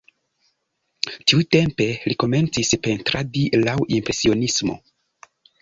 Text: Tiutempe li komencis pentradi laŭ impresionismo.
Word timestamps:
Tiutempe 1.31 1.87
li 2.11 2.17
komencis 2.25 2.73
pentradi 2.87 3.45
laŭ 3.69 3.79
impresionismo. 3.99 4.79